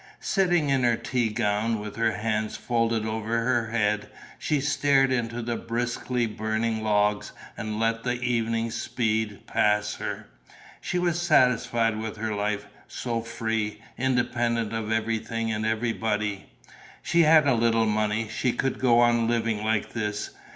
Sitting 0.19 0.69
in 0.71 0.81
her 0.83 0.97
tea 0.97 1.29
gown, 1.29 1.79
with 1.79 1.95
her 1.95 2.13
hands 2.13 2.57
folded 2.57 3.05
over 3.05 3.37
her 3.43 3.67
head, 3.69 4.09
she 4.39 4.59
stared 4.59 5.11
into 5.11 5.43
the 5.43 5.55
briskly 5.55 6.25
burning 6.25 6.81
logs 6.81 7.33
and 7.55 7.79
let 7.79 8.03
the 8.03 8.19
evening 8.19 8.71
speed 8.71 9.45
past 9.45 9.97
her. 9.97 10.25
She 10.81 10.97
was 10.97 11.21
satisfied 11.21 11.99
with 12.01 12.17
her 12.17 12.33
life, 12.33 12.65
so 12.87 13.21
free, 13.21 13.79
independent 13.95 14.73
of 14.73 14.91
everything 14.91 15.51
and 15.51 15.67
everybody. 15.67 16.47
She 17.03 17.21
had 17.21 17.45
a 17.45 17.53
little 17.53 17.85
money, 17.85 18.27
she 18.27 18.53
could 18.53 18.79
go 18.79 19.01
on 19.01 19.27
living 19.27 19.63
like 19.63 19.93
this. 19.93 20.31